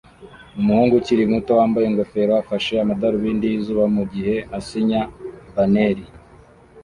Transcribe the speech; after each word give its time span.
Umuhungu 0.59 0.93
ukiri 0.99 1.31
muto 1.33 1.51
wambaye 1.59 1.85
ingofero 1.87 2.33
afashe 2.41 2.73
amadarubindi 2.83 3.45
yizuba 3.51 3.83
mugihe 3.95 4.35
asinya 4.57 5.01
banneri 5.55 6.03